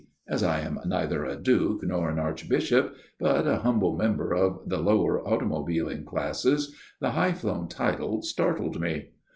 [0.27, 4.79] As I am neither a duke nor an archbishop, but a humble member of the
[4.79, 9.09] lower automobiling classes, the high flown title startled me.